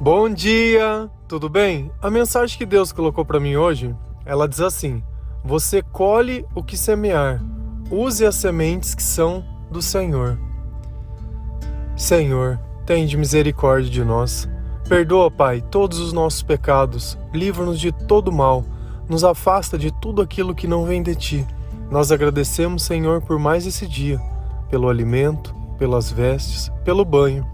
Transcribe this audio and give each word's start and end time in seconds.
Bom 0.00 0.32
dia, 0.32 1.10
tudo 1.26 1.48
bem? 1.48 1.90
A 2.00 2.08
mensagem 2.08 2.56
que 2.56 2.64
Deus 2.64 2.92
colocou 2.92 3.24
para 3.24 3.40
mim 3.40 3.56
hoje, 3.56 3.96
ela 4.24 4.48
diz 4.48 4.60
assim: 4.60 5.02
Você 5.44 5.82
colhe 5.82 6.46
o 6.54 6.62
que 6.62 6.76
semear. 6.76 7.42
Use 7.90 8.24
as 8.24 8.36
sementes 8.36 8.94
que 8.94 9.02
são 9.02 9.44
do 9.68 9.82
Senhor. 9.82 10.38
Senhor, 11.96 12.60
tende 12.86 13.16
misericórdia 13.16 13.90
de 13.90 14.04
nós. 14.04 14.48
Perdoa, 14.88 15.32
Pai, 15.32 15.60
todos 15.60 15.98
os 15.98 16.12
nossos 16.12 16.44
pecados. 16.44 17.18
Livra-nos 17.34 17.80
de 17.80 17.90
todo 17.90 18.30
mal. 18.30 18.64
Nos 19.08 19.24
afasta 19.24 19.76
de 19.76 19.90
tudo 19.90 20.22
aquilo 20.22 20.54
que 20.54 20.68
não 20.68 20.84
vem 20.84 21.02
de 21.02 21.16
ti. 21.16 21.46
Nós 21.90 22.12
agradecemos, 22.12 22.84
Senhor, 22.84 23.20
por 23.20 23.36
mais 23.36 23.66
esse 23.66 23.84
dia, 23.84 24.20
pelo 24.70 24.88
alimento, 24.88 25.52
pelas 25.76 26.08
vestes, 26.08 26.70
pelo 26.84 27.04
banho. 27.04 27.44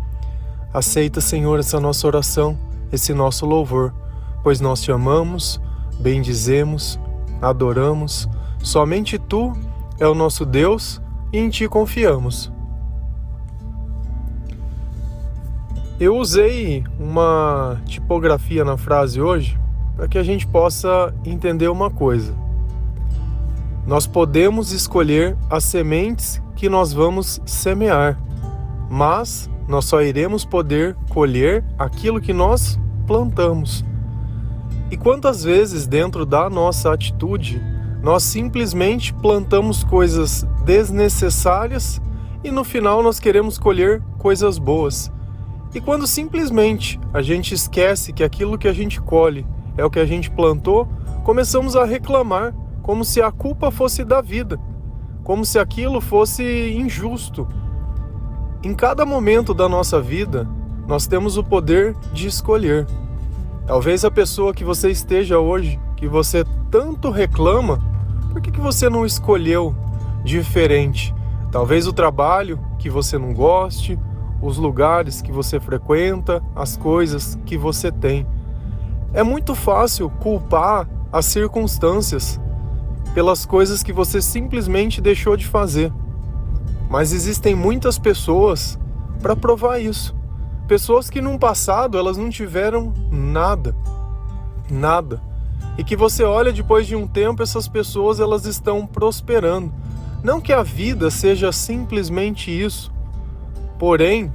Aceita, 0.74 1.20
Senhor, 1.20 1.60
essa 1.60 1.78
nossa 1.78 2.04
oração, 2.04 2.58
esse 2.90 3.14
nosso 3.14 3.46
louvor, 3.46 3.94
pois 4.42 4.60
nós 4.60 4.82
te 4.82 4.90
amamos, 4.90 5.60
bendizemos, 6.00 6.98
adoramos. 7.40 8.28
Somente 8.58 9.16
tu 9.16 9.52
é 10.00 10.06
o 10.08 10.16
nosso 10.16 10.44
Deus 10.44 11.00
e 11.32 11.38
em 11.38 11.48
ti 11.48 11.68
confiamos. 11.68 12.52
Eu 16.00 16.16
usei 16.16 16.82
uma 16.98 17.80
tipografia 17.86 18.64
na 18.64 18.76
frase 18.76 19.20
hoje 19.20 19.56
para 19.94 20.08
que 20.08 20.18
a 20.18 20.24
gente 20.24 20.44
possa 20.44 21.14
entender 21.24 21.68
uma 21.68 21.88
coisa. 21.88 22.34
Nós 23.86 24.08
podemos 24.08 24.72
escolher 24.72 25.36
as 25.48 25.62
sementes 25.62 26.42
que 26.56 26.68
nós 26.68 26.92
vamos 26.92 27.40
semear, 27.46 28.18
mas 28.90 29.48
nós 29.66 29.84
só 29.86 30.02
iremos 30.02 30.44
poder 30.44 30.96
colher 31.08 31.64
aquilo 31.78 32.20
que 32.20 32.32
nós 32.32 32.78
plantamos. 33.06 33.84
E 34.90 34.96
quantas 34.96 35.42
vezes, 35.42 35.86
dentro 35.86 36.26
da 36.26 36.48
nossa 36.50 36.92
atitude, 36.92 37.60
nós 38.02 38.22
simplesmente 38.22 39.14
plantamos 39.14 39.82
coisas 39.82 40.46
desnecessárias 40.64 42.00
e 42.42 42.50
no 42.50 42.62
final 42.62 43.02
nós 43.02 43.18
queremos 43.18 43.56
colher 43.56 44.02
coisas 44.18 44.58
boas. 44.58 45.10
E 45.74 45.80
quando 45.80 46.06
simplesmente 46.06 47.00
a 47.12 47.22
gente 47.22 47.54
esquece 47.54 48.12
que 48.12 48.22
aquilo 48.22 48.58
que 48.58 48.68
a 48.68 48.72
gente 48.72 49.00
colhe 49.00 49.46
é 49.76 49.84
o 49.84 49.90
que 49.90 49.98
a 49.98 50.06
gente 50.06 50.30
plantou, 50.30 50.86
começamos 51.24 51.74
a 51.74 51.84
reclamar 51.84 52.54
como 52.82 53.04
se 53.04 53.22
a 53.22 53.32
culpa 53.32 53.70
fosse 53.70 54.04
da 54.04 54.20
vida, 54.20 54.60
como 55.24 55.44
se 55.44 55.58
aquilo 55.58 56.00
fosse 56.00 56.74
injusto, 56.76 57.48
em 58.68 58.74
cada 58.74 59.04
momento 59.04 59.52
da 59.52 59.68
nossa 59.68 60.00
vida, 60.00 60.48
nós 60.86 61.06
temos 61.06 61.36
o 61.36 61.44
poder 61.44 61.94
de 62.12 62.26
escolher. 62.26 62.86
Talvez 63.66 64.04
a 64.04 64.10
pessoa 64.10 64.54
que 64.54 64.64
você 64.64 64.90
esteja 64.90 65.38
hoje, 65.38 65.78
que 65.96 66.08
você 66.08 66.44
tanto 66.70 67.10
reclama, 67.10 67.82
por 68.32 68.40
que, 68.40 68.50
que 68.50 68.60
você 68.60 68.88
não 68.88 69.06
escolheu 69.06 69.74
diferente? 70.24 71.14
Talvez 71.50 71.86
o 71.86 71.92
trabalho 71.92 72.58
que 72.78 72.90
você 72.90 73.16
não 73.16 73.32
goste, 73.32 73.98
os 74.42 74.58
lugares 74.58 75.22
que 75.22 75.32
você 75.32 75.60
frequenta, 75.60 76.42
as 76.54 76.76
coisas 76.76 77.38
que 77.46 77.56
você 77.56 77.90
tem. 77.92 78.26
É 79.12 79.22
muito 79.22 79.54
fácil 79.54 80.10
culpar 80.10 80.88
as 81.12 81.26
circunstâncias 81.26 82.40
pelas 83.14 83.46
coisas 83.46 83.82
que 83.82 83.92
você 83.92 84.20
simplesmente 84.20 85.00
deixou 85.00 85.36
de 85.36 85.46
fazer. 85.46 85.92
Mas 86.94 87.12
existem 87.12 87.56
muitas 87.56 87.98
pessoas 87.98 88.78
para 89.20 89.34
provar 89.34 89.80
isso. 89.80 90.14
Pessoas 90.68 91.10
que 91.10 91.20
no 91.20 91.36
passado 91.40 91.98
elas 91.98 92.16
não 92.16 92.30
tiveram 92.30 92.94
nada. 93.10 93.74
Nada. 94.70 95.20
E 95.76 95.82
que 95.82 95.96
você 95.96 96.22
olha 96.22 96.52
depois 96.52 96.86
de 96.86 96.94
um 96.94 97.04
tempo 97.04 97.42
essas 97.42 97.66
pessoas 97.66 98.20
elas 98.20 98.46
estão 98.46 98.86
prosperando. 98.86 99.72
Não 100.22 100.40
que 100.40 100.52
a 100.52 100.62
vida 100.62 101.10
seja 101.10 101.50
simplesmente 101.50 102.48
isso. 102.48 102.92
Porém, 103.76 104.32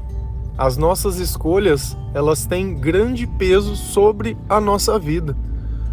as 0.58 0.76
nossas 0.76 1.18
escolhas, 1.18 1.96
elas 2.14 2.46
têm 2.46 2.76
grande 2.76 3.26
peso 3.26 3.74
sobre 3.78 4.38
a 4.50 4.60
nossa 4.60 5.00
vida. 5.00 5.34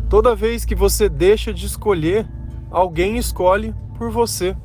Toda 0.09 0.35
vez 0.35 0.65
que 0.65 0.75
você 0.75 1.09
deixa 1.09 1.55
de 1.55 1.65
escolher, 1.65 2.27
alguém 2.73 3.19
escolhe 3.19 3.73
por 3.97 4.11
você. 4.11 4.57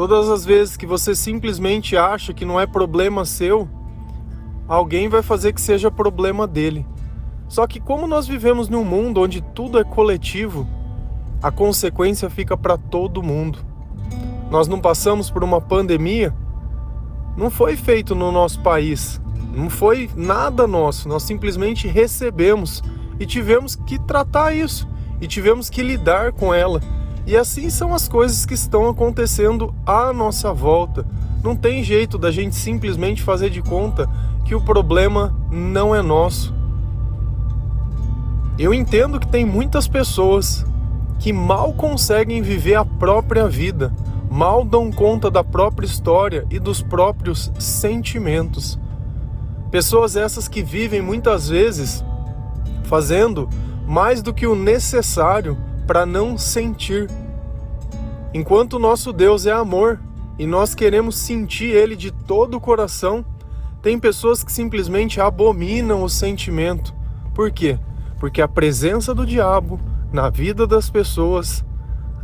Todas 0.00 0.30
as 0.30 0.46
vezes 0.46 0.78
que 0.78 0.86
você 0.86 1.14
simplesmente 1.14 1.94
acha 1.94 2.32
que 2.32 2.46
não 2.46 2.58
é 2.58 2.66
problema 2.66 3.26
seu, 3.26 3.68
alguém 4.66 5.10
vai 5.10 5.20
fazer 5.20 5.52
que 5.52 5.60
seja 5.60 5.90
problema 5.90 6.46
dele. 6.46 6.86
Só 7.50 7.66
que 7.66 7.78
como 7.78 8.06
nós 8.06 8.26
vivemos 8.26 8.70
num 8.70 8.82
mundo 8.82 9.20
onde 9.20 9.42
tudo 9.42 9.78
é 9.78 9.84
coletivo, 9.84 10.66
a 11.42 11.50
consequência 11.50 12.30
fica 12.30 12.56
para 12.56 12.78
todo 12.78 13.22
mundo. 13.22 13.58
Nós 14.50 14.66
não 14.66 14.80
passamos 14.80 15.30
por 15.30 15.44
uma 15.44 15.60
pandemia, 15.60 16.34
não 17.36 17.50
foi 17.50 17.76
feito 17.76 18.14
no 18.14 18.32
nosso 18.32 18.62
país, 18.62 19.20
não 19.54 19.68
foi 19.68 20.08
nada 20.16 20.66
nosso, 20.66 21.10
nós 21.10 21.24
simplesmente 21.24 21.86
recebemos 21.86 22.82
e 23.18 23.26
tivemos 23.26 23.76
que 23.76 23.98
tratar 23.98 24.56
isso. 24.56 24.88
E 25.20 25.26
tivemos 25.26 25.68
que 25.68 25.82
lidar 25.82 26.32
com 26.32 26.54
ela 26.54 26.80
e 27.26 27.36
assim 27.36 27.70
são 27.70 27.94
as 27.94 28.08
coisas 28.08 28.44
que 28.46 28.54
estão 28.54 28.88
acontecendo 28.88 29.74
à 29.86 30.12
nossa 30.12 30.52
volta. 30.52 31.06
Não 31.42 31.54
tem 31.54 31.82
jeito 31.84 32.18
da 32.18 32.30
gente 32.30 32.56
simplesmente 32.56 33.22
fazer 33.22 33.50
de 33.50 33.62
conta 33.62 34.08
que 34.44 34.54
o 34.54 34.60
problema 34.60 35.34
não 35.50 35.94
é 35.94 36.02
nosso. 36.02 36.54
Eu 38.58 38.74
entendo 38.74 39.18
que 39.18 39.28
tem 39.28 39.44
muitas 39.44 39.88
pessoas 39.88 40.66
que 41.18 41.32
mal 41.32 41.72
conseguem 41.72 42.42
viver 42.42 42.74
a 42.74 42.84
própria 42.84 43.46
vida, 43.48 43.92
mal 44.30 44.64
dão 44.64 44.90
conta 44.90 45.30
da 45.30 45.44
própria 45.44 45.86
história 45.86 46.46
e 46.50 46.58
dos 46.58 46.82
próprios 46.82 47.52
sentimentos. 47.58 48.78
Pessoas 49.70 50.16
essas 50.16 50.48
que 50.48 50.62
vivem 50.62 51.00
muitas 51.00 51.48
vezes 51.48 52.04
fazendo 52.84 53.48
mais 53.86 54.20
do 54.20 54.34
que 54.34 54.46
o 54.46 54.56
necessário 54.56 55.56
para 55.90 56.06
não 56.06 56.38
sentir. 56.38 57.10
Enquanto 58.32 58.74
o 58.74 58.78
nosso 58.78 59.12
Deus 59.12 59.44
é 59.44 59.50
amor 59.50 59.98
e 60.38 60.46
nós 60.46 60.72
queremos 60.72 61.16
sentir 61.16 61.74
Ele 61.74 61.96
de 61.96 62.12
todo 62.12 62.56
o 62.56 62.60
coração, 62.60 63.24
tem 63.82 63.98
pessoas 63.98 64.44
que 64.44 64.52
simplesmente 64.52 65.20
abominam 65.20 66.04
o 66.04 66.08
sentimento. 66.08 66.94
Por 67.34 67.50
quê? 67.50 67.76
Porque 68.20 68.40
a 68.40 68.46
presença 68.46 69.12
do 69.12 69.26
diabo 69.26 69.80
na 70.12 70.30
vida 70.30 70.64
das 70.64 70.88
pessoas, 70.88 71.64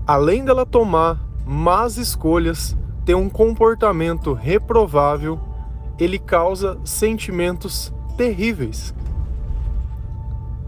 além 0.07 0.45
dela 0.45 0.65
tomar 0.65 1.19
más 1.45 1.97
escolhas, 1.97 2.77
ter 3.05 3.17
um 3.17 3.29
comportamento 3.29 4.33
reprovável, 4.33 5.41
ele 5.99 6.21
causa 6.21 6.79
sentimentos 6.85 7.93
terríveis. 8.17 8.95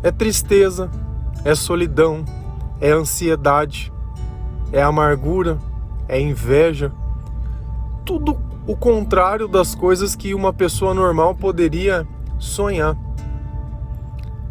É 0.03 0.10
tristeza, 0.10 0.91
é 1.44 1.54
solidão, 1.54 2.25
é 2.80 2.90
ansiedade, 2.90 3.92
é 4.72 4.82
amargura, 4.82 5.58
é 6.08 6.20
inveja, 6.20 6.92
tudo 8.04 8.38
o 8.66 8.76
contrário 8.76 9.48
das 9.48 9.74
coisas 9.74 10.14
que 10.14 10.34
uma 10.34 10.52
pessoa 10.52 10.94
normal 10.94 11.34
poderia 11.34 12.06
sonhar. 12.38 12.96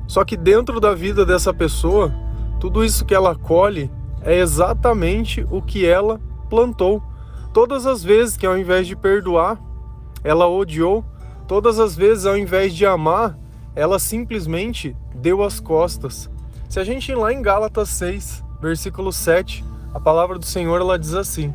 Só 0.07 0.23
que 0.23 0.37
dentro 0.37 0.79
da 0.79 0.93
vida 0.93 1.25
dessa 1.25 1.53
pessoa, 1.53 2.13
tudo 2.59 2.83
isso 2.83 3.05
que 3.05 3.13
ela 3.13 3.35
colhe 3.35 3.91
é 4.21 4.39
exatamente 4.39 5.45
o 5.51 5.61
que 5.61 5.85
ela 5.85 6.19
plantou. 6.49 7.03
Todas 7.53 7.85
as 7.85 8.03
vezes 8.03 8.37
que 8.37 8.45
ao 8.45 8.57
invés 8.57 8.87
de 8.87 8.95
perdoar, 8.95 9.59
ela 10.23 10.47
odiou, 10.47 11.05
todas 11.47 11.79
as 11.79 11.95
vezes 11.95 12.25
ao 12.25 12.37
invés 12.37 12.73
de 12.73 12.85
amar, 12.85 13.37
ela 13.75 13.99
simplesmente 13.99 14.95
deu 15.13 15.43
as 15.43 15.59
costas. 15.59 16.29
Se 16.69 16.79
a 16.81 16.83
gente 16.83 17.11
ir 17.11 17.15
lá 17.15 17.31
em 17.31 17.41
Gálatas 17.41 17.89
6, 17.89 18.43
versículo 18.61 19.13
7, 19.13 19.63
a 19.93 19.99
palavra 19.99 20.37
do 20.37 20.45
Senhor 20.45 20.81
ela 20.81 20.99
diz 20.99 21.13
assim: 21.13 21.53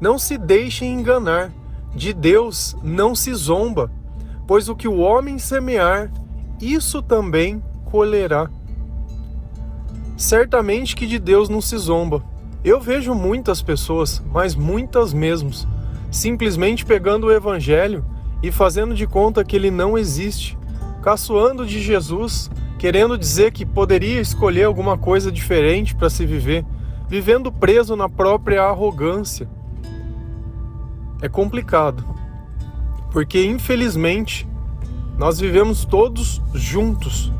Não 0.00 0.18
se 0.18 0.38
deixem 0.38 0.94
enganar, 0.94 1.52
de 1.94 2.12
Deus 2.12 2.76
não 2.80 3.14
se 3.14 3.34
zomba, 3.34 3.90
pois 4.46 4.68
o 4.68 4.76
que 4.76 4.86
o 4.86 4.98
homem 4.98 5.38
semear, 5.38 6.12
isso 6.60 7.02
também 7.02 7.60
colherá. 7.86 8.48
Certamente 10.16 10.94
que 10.94 11.06
de 11.06 11.18
Deus 11.18 11.48
não 11.48 11.60
se 11.60 11.76
zomba. 11.76 12.22
Eu 12.64 12.80
vejo 12.80 13.14
muitas 13.14 13.60
pessoas, 13.60 14.22
mas 14.32 14.54
muitas 14.54 15.12
mesmo, 15.12 15.50
simplesmente 16.10 16.84
pegando 16.84 17.26
o 17.26 17.32
evangelho 17.32 18.04
e 18.42 18.52
fazendo 18.52 18.94
de 18.94 19.06
conta 19.06 19.44
que 19.44 19.56
ele 19.56 19.70
não 19.70 19.98
existe, 19.98 20.56
caçoando 21.02 21.66
de 21.66 21.80
Jesus, 21.80 22.50
querendo 22.78 23.16
dizer 23.18 23.52
que 23.52 23.66
poderia 23.66 24.20
escolher 24.20 24.64
alguma 24.64 24.98
coisa 24.98 25.32
diferente 25.32 25.94
para 25.94 26.10
se 26.10 26.26
viver, 26.26 26.64
vivendo 27.08 27.52
preso 27.52 27.96
na 27.96 28.08
própria 28.08 28.62
arrogância. 28.64 29.48
É 31.22 31.28
complicado, 31.28 32.04
porque 33.10 33.44
infelizmente 33.44 34.46
Nós 35.18 35.40
vivemos 35.40 35.84
todos 35.84 36.42
juntos. 36.52 37.32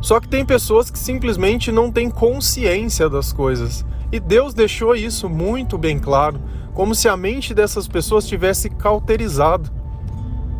Só 0.00 0.20
que 0.20 0.28
tem 0.28 0.44
pessoas 0.44 0.90
que 0.90 0.98
simplesmente 0.98 1.72
não 1.72 1.90
têm 1.90 2.08
consciência 2.08 3.08
das 3.08 3.32
coisas. 3.32 3.84
E 4.12 4.20
Deus 4.20 4.54
deixou 4.54 4.94
isso 4.94 5.28
muito 5.28 5.76
bem 5.76 5.98
claro, 5.98 6.40
como 6.72 6.94
se 6.94 7.08
a 7.08 7.16
mente 7.16 7.52
dessas 7.52 7.88
pessoas 7.88 8.26
tivesse 8.26 8.70
cauterizado. 8.70 9.70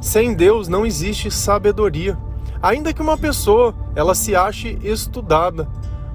Sem 0.00 0.34
Deus 0.34 0.66
não 0.66 0.84
existe 0.84 1.30
sabedoria. 1.30 2.18
Ainda 2.62 2.92
que 2.92 3.02
uma 3.02 3.16
pessoa 3.16 3.74
ela 3.94 4.14
se 4.14 4.34
ache 4.34 4.78
estudada, 4.82 5.68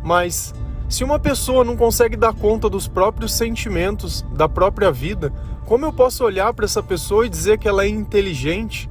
mas 0.04 0.54
se 0.90 1.04
uma 1.04 1.18
pessoa 1.18 1.64
não 1.64 1.76
consegue 1.76 2.18
dar 2.18 2.34
conta 2.34 2.70
dos 2.70 2.88
próprios 2.88 3.34
sentimentos, 3.34 4.24
da 4.34 4.48
própria 4.48 4.92
vida, 4.92 5.34
como 5.66 5.86
eu 5.86 5.94
posso 5.94 6.24
olhar 6.24 6.54
para 6.54 6.66
essa 6.66 6.84
pessoa 6.84 7.26
e 7.26 7.30
dizer 7.30 7.58
que 7.58 7.68
ela 7.68 7.84
é 7.84 7.88
inteligente? 7.88 8.90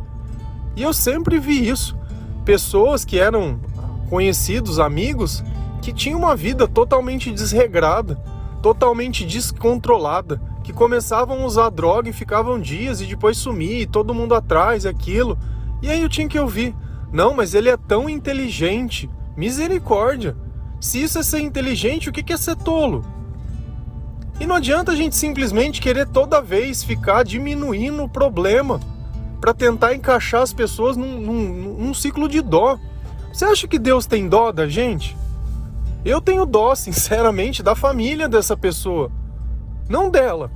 E 0.74 0.82
eu 0.82 0.92
sempre 0.92 1.38
vi 1.38 1.68
isso. 1.68 1.96
Pessoas 2.44 3.04
que 3.04 3.18
eram 3.18 3.60
conhecidos, 4.08 4.78
amigos, 4.80 5.44
que 5.82 5.92
tinham 5.92 6.18
uma 6.18 6.34
vida 6.34 6.66
totalmente 6.66 7.30
desregrada, 7.30 8.16
totalmente 8.62 9.24
descontrolada, 9.24 10.40
que 10.64 10.72
começavam 10.72 11.42
a 11.42 11.46
usar 11.46 11.70
droga 11.70 12.08
e 12.08 12.12
ficavam 12.12 12.58
dias 12.58 13.00
e 13.00 13.06
depois 13.06 13.36
sumir, 13.36 13.82
e 13.82 13.86
todo 13.86 14.14
mundo 14.14 14.34
atrás, 14.34 14.86
aquilo. 14.86 15.38
E 15.82 15.90
aí 15.90 16.00
eu 16.00 16.08
tinha 16.08 16.28
que 16.28 16.38
ouvir: 16.38 16.74
não, 17.12 17.34
mas 17.34 17.54
ele 17.54 17.68
é 17.68 17.76
tão 17.76 18.08
inteligente. 18.08 19.08
Misericórdia. 19.36 20.36
Se 20.80 21.02
isso 21.02 21.18
é 21.18 21.22
ser 21.22 21.40
inteligente, 21.40 22.08
o 22.08 22.12
que 22.12 22.32
é 22.32 22.36
ser 22.36 22.56
tolo? 22.56 23.04
E 24.40 24.46
não 24.46 24.56
adianta 24.56 24.92
a 24.92 24.96
gente 24.96 25.14
simplesmente 25.14 25.80
querer 25.80 26.08
toda 26.08 26.40
vez 26.40 26.82
ficar 26.82 27.22
diminuindo 27.22 28.02
o 28.02 28.08
problema 28.08 28.80
para 29.40 29.52
tentar 29.52 29.94
encaixar 29.94 30.42
as 30.42 30.52
pessoas 30.52 30.96
num, 30.96 31.20
num, 31.20 31.78
num 31.78 31.94
ciclo 31.94 32.28
de 32.28 32.40
dó. 32.40 32.78
Você 33.32 33.44
acha 33.44 33.68
que 33.68 33.78
Deus 33.78 34.06
tem 34.06 34.28
dó 34.28 34.50
da 34.50 34.66
gente? 34.66 35.16
Eu 36.04 36.20
tenho 36.20 36.46
dó, 36.46 36.74
sinceramente, 36.76 37.62
da 37.62 37.74
família 37.74 38.28
dessa 38.28 38.56
pessoa, 38.56 39.12
não 39.88 40.10
dela. 40.10 40.50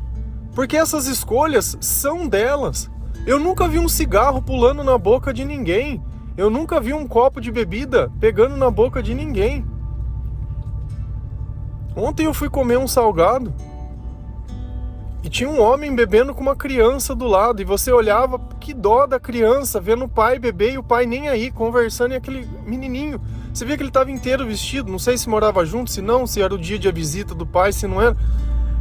Porque 0.54 0.76
essas 0.76 1.06
escolhas 1.06 1.76
são 1.80 2.26
delas. 2.26 2.90
Eu 3.26 3.38
nunca 3.38 3.68
vi 3.68 3.78
um 3.78 3.88
cigarro 3.88 4.40
pulando 4.40 4.82
na 4.82 4.96
boca 4.96 5.32
de 5.32 5.44
ninguém. 5.44 6.02
Eu 6.36 6.50
nunca 6.50 6.80
vi 6.80 6.92
um 6.92 7.06
copo 7.06 7.40
de 7.40 7.50
bebida 7.50 8.12
pegando 8.20 8.56
na 8.56 8.70
boca 8.70 9.02
de 9.02 9.14
ninguém. 9.14 9.64
Ontem 11.96 12.26
eu 12.26 12.34
fui 12.34 12.50
comer 12.50 12.78
um 12.78 12.86
salgado 12.86 13.54
e 15.26 15.28
tinha 15.28 15.48
um 15.48 15.60
homem 15.60 15.92
bebendo 15.92 16.32
com 16.32 16.40
uma 16.40 16.54
criança 16.54 17.12
do 17.12 17.26
lado, 17.26 17.60
e 17.60 17.64
você 17.64 17.90
olhava, 17.90 18.38
que 18.60 18.72
dó 18.72 19.06
da 19.06 19.18
criança, 19.18 19.80
vendo 19.80 20.04
o 20.04 20.08
pai 20.08 20.38
beber 20.38 20.74
e 20.74 20.78
o 20.78 20.84
pai 20.84 21.04
nem 21.04 21.28
aí, 21.28 21.50
conversando, 21.50 22.12
e 22.12 22.16
aquele 22.16 22.48
menininho. 22.64 23.20
Você 23.52 23.64
via 23.64 23.76
que 23.76 23.82
ele 23.82 23.90
estava 23.90 24.08
inteiro 24.08 24.46
vestido, 24.46 24.88
não 24.88 25.00
sei 25.00 25.18
se 25.18 25.28
morava 25.28 25.64
junto, 25.64 25.90
se 25.90 26.00
não, 26.00 26.28
se 26.28 26.40
era 26.40 26.54
o 26.54 26.58
dia 26.58 26.78
de 26.78 26.88
visita 26.92 27.34
do 27.34 27.44
pai, 27.44 27.72
se 27.72 27.88
não 27.88 28.00
era. 28.00 28.16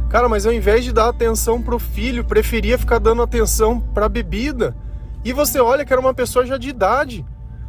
Cara, 0.08 0.28
mas 0.28 0.46
ao 0.46 0.52
invés 0.52 0.84
de 0.84 0.92
dar 0.92 1.08
atenção 1.08 1.60
pro 1.60 1.80
filho, 1.80 2.24
preferia 2.24 2.78
ficar 2.78 3.00
dando 3.00 3.22
atenção 3.22 3.80
pra 3.80 4.08
bebida. 4.08 4.76
E 5.24 5.32
você 5.32 5.58
olha 5.58 5.84
que 5.84 5.92
era 5.92 6.00
uma 6.00 6.14
pessoa 6.14 6.46
já 6.46 6.56
de 6.56 6.68
idade. 6.68 7.26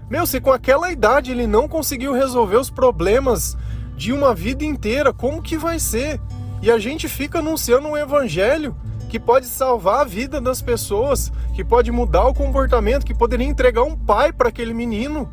Meu, 0.09 0.25
se 0.25 0.39
com 0.39 0.51
aquela 0.51 0.91
idade 0.91 1.31
ele 1.31 1.45
não 1.45 1.67
conseguiu 1.67 2.13
resolver 2.13 2.57
os 2.57 2.69
problemas 2.69 3.57
de 3.95 4.13
uma 4.13 4.33
vida 4.33 4.63
inteira, 4.63 5.11
como 5.11 5.41
que 5.41 5.57
vai 5.57 5.79
ser? 5.79 6.21
E 6.61 6.71
a 6.71 6.77
gente 6.77 7.09
fica 7.09 7.39
anunciando 7.39 7.87
um 7.87 7.97
evangelho 7.97 8.75
que 9.09 9.19
pode 9.19 9.45
salvar 9.47 10.01
a 10.01 10.05
vida 10.05 10.39
das 10.39 10.61
pessoas, 10.61 11.31
que 11.53 11.63
pode 11.63 11.91
mudar 11.91 12.25
o 12.25 12.33
comportamento, 12.33 13.05
que 13.05 13.13
poderia 13.13 13.47
entregar 13.47 13.83
um 13.83 13.95
pai 13.95 14.31
para 14.31 14.49
aquele 14.49 14.73
menino. 14.73 15.29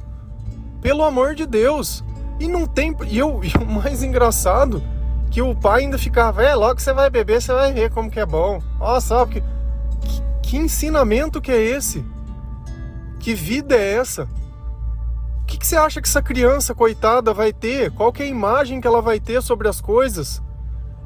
Pelo 0.81 1.05
amor 1.05 1.35
de 1.35 1.47
Deus. 1.47 2.05
E 2.41 2.49
não 2.49 2.67
tem. 2.67 2.97
E, 3.09 3.19
eu, 3.19 3.41
e 3.45 3.53
o 3.63 3.67
mais 3.67 4.03
engraçado, 4.03 4.83
que 5.31 5.41
o 5.41 5.55
pai 5.55 5.83
ainda 5.83 5.99
ficava, 5.99 6.43
é, 6.43 6.55
logo 6.55 6.77
que 6.77 6.83
você 6.83 6.93
vai 6.93 7.11
beber, 7.11 7.41
você 7.41 7.53
vai 7.53 7.73
ver 7.73 7.91
como 7.91 8.11
que 8.11 8.21
é 8.21 8.27
bom. 8.27 8.63
Ó, 8.81 8.99
só 9.01 9.25
que, 9.27 9.41
que, 9.41 10.23
que 10.43 10.57
ensinamento 10.57 11.41
que 11.41 11.51
é 11.51 11.61
esse? 11.61 12.05
Que 13.19 13.35
vida 13.35 13.75
é 13.75 13.95
essa? 13.95 14.29
O 15.45 15.47
que, 15.47 15.59
que 15.59 15.67
você 15.67 15.77
acha 15.77 16.01
que 16.01 16.09
essa 16.09 16.23
criança 16.23 16.75
coitada 16.75 17.35
vai 17.35 17.53
ter? 17.53 17.93
Qual 17.93 18.11
que 18.11 18.23
é 18.23 18.27
a 18.27 18.29
imagem 18.29 18.81
que 18.81 18.87
ela 18.87 19.03
vai 19.03 19.21
ter 19.21 19.43
sobre 19.43 19.69
as 19.69 19.79
coisas? 19.79 20.43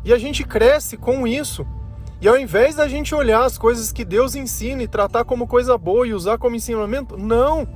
E 0.05 0.12
a 0.12 0.17
gente 0.17 0.44
cresce 0.44 0.96
com 0.96 1.26
isso. 1.26 1.67
E 2.20 2.29
ao 2.29 2.38
invés 2.38 2.76
da 2.76 2.87
gente 2.87 3.14
olhar 3.17 3.44
as 3.44 3.58
coisas 3.58 3.90
que 3.93 4.05
Deus 4.05 4.37
ensina 4.37 4.82
e 4.82 4.88
tratar 4.88 5.25
como 5.25 5.46
coisa 5.46 5.76
boa 5.76 6.06
e 6.06 6.14
usar 6.14 6.38
como 6.38 6.55
ensinamento, 6.55 7.17
não. 7.17 7.69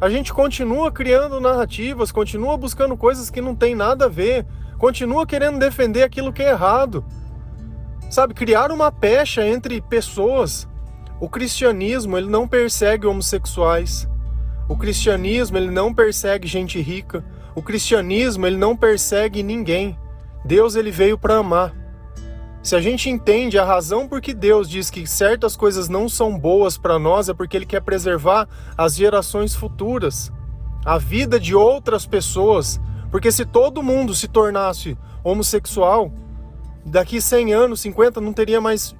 A 0.00 0.10
gente 0.10 0.34
continua 0.34 0.90
criando 0.90 1.40
narrativas, 1.40 2.10
continua 2.10 2.56
buscando 2.56 2.96
coisas 2.96 3.30
que 3.30 3.40
não 3.40 3.54
tem 3.54 3.76
nada 3.76 4.06
a 4.06 4.08
ver, 4.08 4.44
continua 4.78 5.24
querendo 5.24 5.60
defender 5.60 6.02
aquilo 6.02 6.32
que 6.32 6.42
é 6.42 6.50
errado. 6.50 7.04
Sabe, 8.10 8.34
criar 8.34 8.72
uma 8.72 8.90
pecha 8.90 9.46
entre 9.46 9.80
pessoas. 9.80 10.68
O 11.20 11.28
cristianismo, 11.28 12.18
ele 12.18 12.28
não 12.28 12.48
persegue 12.48 13.06
homossexuais. 13.06 14.09
O 14.70 14.76
cristianismo, 14.76 15.58
ele 15.58 15.68
não 15.68 15.92
persegue 15.92 16.46
gente 16.46 16.80
rica. 16.80 17.24
O 17.56 17.60
cristianismo, 17.60 18.46
ele 18.46 18.56
não 18.56 18.76
persegue 18.76 19.42
ninguém. 19.42 19.98
Deus 20.44 20.76
ele 20.76 20.92
veio 20.92 21.18
para 21.18 21.38
amar. 21.38 21.74
Se 22.62 22.76
a 22.76 22.80
gente 22.80 23.10
entende 23.10 23.58
a 23.58 23.64
razão 23.64 24.06
por 24.06 24.20
que 24.20 24.32
Deus 24.32 24.70
diz 24.70 24.88
que 24.88 25.08
certas 25.08 25.56
coisas 25.56 25.88
não 25.88 26.08
são 26.08 26.38
boas 26.38 26.78
para 26.78 27.00
nós, 27.00 27.28
é 27.28 27.34
porque 27.34 27.56
Ele 27.56 27.66
quer 27.66 27.82
preservar 27.82 28.48
as 28.78 28.94
gerações 28.94 29.56
futuras, 29.56 30.30
a 30.84 30.98
vida 30.98 31.40
de 31.40 31.52
outras 31.52 32.06
pessoas. 32.06 32.80
Porque 33.10 33.32
se 33.32 33.44
todo 33.44 33.82
mundo 33.82 34.14
se 34.14 34.28
tornasse 34.28 34.96
homossexual, 35.24 36.12
daqui 36.86 37.20
100 37.20 37.52
anos, 37.52 37.80
50, 37.80 38.20
não 38.20 38.32
teria 38.32 38.60
mais 38.60 38.94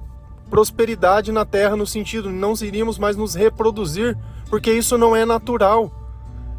prosperidade 0.49 1.31
na 1.31 1.45
Terra, 1.45 1.77
no 1.77 1.87
sentido 1.87 2.29
não 2.29 2.53
iríamos 2.61 2.99
mais 2.99 3.15
nos 3.15 3.35
reproduzir, 3.35 4.17
porque 4.51 4.71
isso 4.71 4.99
não 4.99 5.15
é 5.15 5.25
natural. 5.25 5.91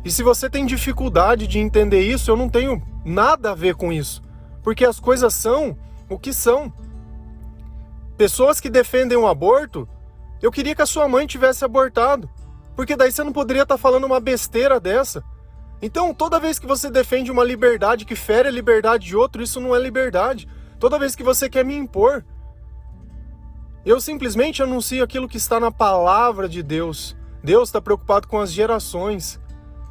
E 0.05 0.11
se 0.11 0.25
você 0.25 0.51
tem 0.51 0.67
dificuldade 0.67 1.47
de 1.47 1.61
entender 1.61 2.01
isso, 2.01 2.29
eu 2.29 2.37
não 2.37 2.49
tenho 2.49 2.83
nada 3.05 3.53
a 3.53 3.55
ver 3.55 3.77
com 3.77 3.93
isso 3.93 4.21
porque 4.63 4.85
as 4.85 5.01
coisas 5.01 5.35
são 5.35 5.77
o 6.09 6.19
que 6.19 6.33
são. 6.33 6.73
Pessoas 8.17 8.61
que 8.61 8.71
defendem 8.71 9.19
o 9.19 9.27
aborto, 9.27 9.89
eu 10.41 10.53
queria 10.53 10.75
que 10.75 10.83
a 10.83 10.87
sua 10.87 11.09
mãe 11.09 11.27
tivesse 11.27 11.65
abortado, 11.65 12.31
porque 12.77 12.97
daí 12.97 13.11
você 13.11 13.25
não 13.25 13.33
poderia 13.33 13.65
estar 13.65 13.77
falando 13.77 14.05
uma 14.05 14.21
besteira 14.21 14.79
dessa. 14.79 15.25
Então, 15.81 16.15
toda 16.15 16.39
vez 16.39 16.61
que 16.61 16.67
você 16.67 16.91
defende 16.91 17.31
uma 17.31 17.43
liberdade 17.43 18.05
que 18.05 18.15
fere 18.15 18.49
a 18.49 18.53
liberdade 18.53 19.07
de 19.07 19.17
outro, 19.17 19.43
isso 19.43 19.61
não 19.61 19.75
é 19.75 19.81
liberdade. 19.81 20.49
Toda 20.79 20.99
vez 20.99 21.17
que 21.17 21.25
você 21.25 21.51
quer 21.51 21.65
me 21.65 21.75
impor, 21.75 22.25
eu 23.85 24.01
simplesmente 24.01 24.63
anuncio 24.63 25.03
aquilo 25.03 25.29
que 25.29 25.37
está 25.37 25.59
na 25.59 25.73
palavra 25.73 26.49
de 26.49 26.63
Deus. 26.63 27.17
Deus 27.43 27.69
está 27.69 27.81
preocupado 27.81 28.29
com 28.29 28.39
as 28.39 28.53
gerações. 28.53 29.41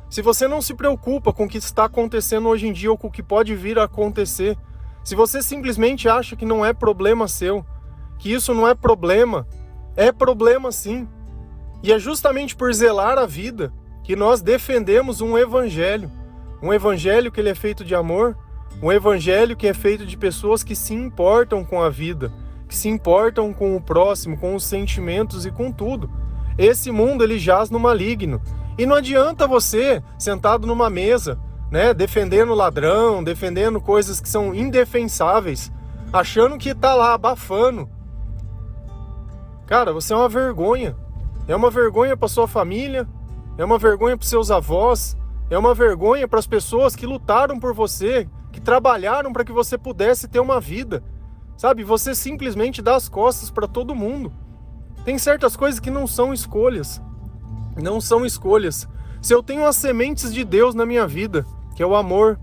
Se 0.09 0.21
você 0.21 0.47
não 0.47 0.61
se 0.61 0.73
preocupa 0.73 1.33
com 1.33 1.45
o 1.45 1.49
que 1.49 1.57
está 1.57 1.85
acontecendo 1.85 2.47
hoje 2.47 2.67
em 2.67 2.73
dia 2.73 2.91
ou 2.91 2.97
com 2.97 3.07
o 3.07 3.11
que 3.11 3.23
pode 3.23 3.55
vir 3.55 3.77
a 3.77 3.83
acontecer, 3.83 4.57
se 5.03 5.15
você 5.15 5.41
simplesmente 5.41 6.07
acha 6.07 6.35
que 6.35 6.45
não 6.45 6.65
é 6.65 6.73
problema 6.73 7.27
seu, 7.27 7.65
que 8.17 8.31
isso 8.31 8.53
não 8.53 8.67
é 8.67 8.73
problema, 8.73 9.47
é 9.95 10.11
problema 10.11 10.71
sim. 10.71 11.07
E 11.83 11.91
é 11.91 11.99
justamente 11.99 12.55
por 12.55 12.73
zelar 12.73 13.17
a 13.17 13.25
vida 13.25 13.73
que 14.03 14.15
nós 14.15 14.41
defendemos 14.41 15.19
um 15.21 15.37
evangelho, 15.37 16.09
um 16.61 16.71
evangelho 16.71 17.31
que 17.31 17.39
ele 17.39 17.49
é 17.49 17.55
feito 17.55 17.83
de 17.83 17.95
amor, 17.95 18.37
um 18.81 18.91
evangelho 18.91 19.57
que 19.57 19.67
é 19.67 19.73
feito 19.73 20.05
de 20.05 20.15
pessoas 20.15 20.63
que 20.63 20.75
se 20.75 20.93
importam 20.93 21.65
com 21.65 21.81
a 21.81 21.89
vida, 21.89 22.31
que 22.67 22.75
se 22.75 22.87
importam 22.87 23.53
com 23.53 23.75
o 23.75 23.81
próximo, 23.81 24.37
com 24.37 24.55
os 24.55 24.63
sentimentos 24.63 25.45
e 25.45 25.51
com 25.51 25.71
tudo. 25.71 26.09
Esse 26.61 26.91
mundo 26.91 27.23
ele 27.23 27.39
jaz 27.39 27.71
no 27.71 27.79
maligno 27.79 28.39
e 28.77 28.85
não 28.85 28.95
adianta 28.95 29.47
você, 29.47 30.03
sentado 30.15 30.67
numa 30.67 30.91
mesa, 30.91 31.39
né, 31.71 31.91
defendendo 31.91 32.53
ladrão, 32.53 33.23
defendendo 33.23 33.81
coisas 33.81 34.21
que 34.21 34.29
são 34.29 34.53
indefensáveis, 34.53 35.71
achando 36.13 36.59
que 36.59 36.75
tá 36.75 36.93
lá 36.93 37.15
abafando. 37.15 37.89
Cara, 39.65 39.91
você 39.91 40.13
é 40.13 40.15
uma 40.15 40.29
vergonha. 40.29 40.95
É 41.47 41.55
uma 41.55 41.71
vergonha 41.71 42.15
para 42.15 42.27
sua 42.27 42.47
família, 42.47 43.09
é 43.57 43.65
uma 43.65 43.79
vergonha 43.79 44.15
para 44.15 44.27
seus 44.27 44.51
avós, 44.51 45.17
é 45.49 45.57
uma 45.57 45.73
vergonha 45.73 46.27
para 46.27 46.37
as 46.37 46.45
pessoas 46.45 46.95
que 46.95 47.07
lutaram 47.07 47.59
por 47.59 47.73
você, 47.73 48.29
que 48.51 48.61
trabalharam 48.61 49.33
para 49.33 49.43
que 49.43 49.51
você 49.51 49.79
pudesse 49.79 50.27
ter 50.27 50.39
uma 50.39 50.59
vida. 50.61 51.03
Sabe, 51.57 51.83
você 51.83 52.13
simplesmente 52.13 52.83
dá 52.83 52.95
as 52.95 53.09
costas 53.09 53.49
para 53.49 53.67
todo 53.67 53.95
mundo. 53.95 54.31
Tem 55.03 55.17
certas 55.17 55.55
coisas 55.55 55.79
que 55.79 55.89
não 55.89 56.05
são 56.05 56.33
escolhas 56.33 57.01
não 57.75 58.01
são 58.01 58.25
escolhas. 58.25 58.87
Se 59.21 59.33
eu 59.33 59.43
tenho 59.43 59.65
as 59.65 59.75
sementes 59.75 60.33
de 60.33 60.43
Deus 60.43 60.73
na 60.73 60.85
minha 60.85 61.07
vida, 61.07 61.45
que 61.75 61.83
é 61.83 61.85
o 61.85 61.95
amor, 61.95 62.39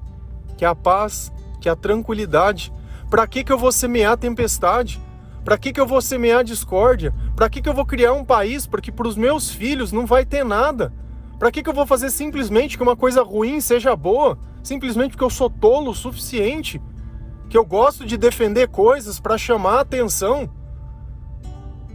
que 0.56 0.64
é 0.64 0.68
a 0.68 0.74
paz, 0.74 1.32
que 1.60 1.68
é 1.68 1.72
a 1.72 1.76
tranquilidade, 1.76 2.72
para 3.10 3.26
que, 3.26 3.42
que 3.42 3.52
eu 3.52 3.58
vou 3.58 3.72
semear 3.72 4.16
tempestade? 4.16 5.00
Para 5.44 5.58
que, 5.58 5.72
que 5.72 5.80
eu 5.80 5.86
vou 5.86 6.00
semear 6.00 6.44
discórdia? 6.44 7.14
Para 7.34 7.48
que, 7.48 7.60
que 7.62 7.68
eu 7.68 7.74
vou 7.74 7.86
criar 7.86 8.12
um 8.12 8.24
país 8.24 8.66
porque 8.66 8.92
para 8.92 9.08
os 9.08 9.16
meus 9.16 9.50
filhos 9.50 9.92
não 9.92 10.06
vai 10.06 10.24
ter 10.24 10.44
nada? 10.44 10.92
Para 11.38 11.50
que, 11.50 11.62
que 11.62 11.70
eu 11.70 11.74
vou 11.74 11.86
fazer 11.86 12.10
simplesmente 12.10 12.76
que 12.76 12.82
uma 12.82 12.96
coisa 12.96 13.22
ruim 13.22 13.60
seja 13.60 13.96
boa? 13.96 14.38
Simplesmente 14.62 15.10
porque 15.12 15.24
eu 15.24 15.30
sou 15.30 15.48
tolo 15.48 15.92
o 15.92 15.94
suficiente? 15.94 16.82
Que 17.48 17.56
eu 17.56 17.64
gosto 17.64 18.04
de 18.04 18.18
defender 18.18 18.68
coisas 18.68 19.18
para 19.18 19.38
chamar 19.38 19.78
a 19.78 19.80
atenção? 19.80 20.50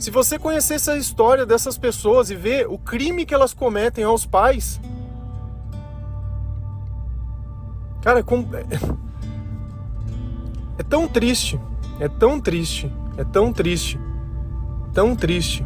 Se 0.03 0.11
você 0.11 0.37
conhecesse 0.37 0.91
a 0.91 0.97
história 0.97 1.45
dessas 1.45 1.77
pessoas 1.77 2.29
e 2.29 2.35
ver 2.35 2.67
o 2.67 2.77
crime 2.77 3.25
que 3.25 3.33
elas 3.33 3.53
cometem 3.53 4.03
aos 4.03 4.25
pais, 4.25 4.77
cara, 8.01 8.19
é, 8.19 8.23
é 10.77 10.83
tão 10.83 11.07
triste, 11.07 11.57
é 12.01 12.09
tão 12.09 12.37
triste, 12.37 12.91
é 13.15 13.23
tão 13.23 13.53
triste, 13.53 13.97
tão 14.93 15.15
triste, 15.15 15.65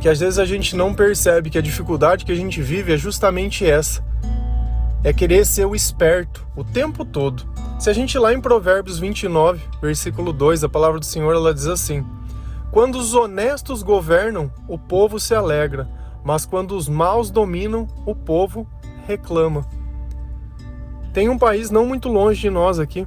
que 0.00 0.08
às 0.08 0.18
vezes 0.18 0.40
a 0.40 0.44
gente 0.44 0.74
não 0.74 0.92
percebe 0.92 1.48
que 1.48 1.58
a 1.58 1.62
dificuldade 1.62 2.24
que 2.24 2.32
a 2.32 2.36
gente 2.36 2.60
vive 2.60 2.92
é 2.92 2.96
justamente 2.96 3.64
essa. 3.64 4.04
É 5.04 5.12
querer 5.12 5.46
ser 5.46 5.64
o 5.64 5.76
esperto 5.76 6.44
o 6.56 6.64
tempo 6.64 7.04
todo. 7.04 7.44
Se 7.78 7.88
a 7.88 7.92
gente 7.92 8.18
lá 8.18 8.34
em 8.34 8.40
Provérbios 8.40 8.98
29, 8.98 9.62
versículo 9.80 10.32
2, 10.32 10.64
a 10.64 10.68
palavra 10.68 10.98
do 10.98 11.06
Senhor 11.06 11.32
ela 11.32 11.54
diz 11.54 11.68
assim: 11.68 12.04
quando 12.72 12.94
os 12.94 13.14
honestos 13.14 13.82
governam, 13.82 14.50
o 14.66 14.78
povo 14.78 15.20
se 15.20 15.34
alegra, 15.34 15.86
mas 16.24 16.46
quando 16.46 16.74
os 16.74 16.88
maus 16.88 17.30
dominam, 17.30 17.86
o 18.06 18.14
povo 18.14 18.66
reclama. 19.06 19.66
Tem 21.12 21.28
um 21.28 21.36
país 21.36 21.70
não 21.70 21.84
muito 21.84 22.08
longe 22.08 22.40
de 22.40 22.48
nós 22.48 22.78
aqui, 22.78 23.06